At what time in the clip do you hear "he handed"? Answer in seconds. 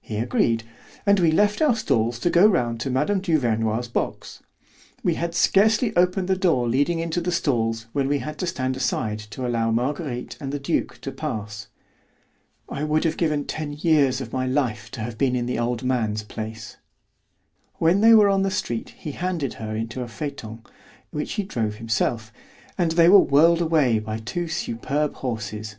18.96-19.52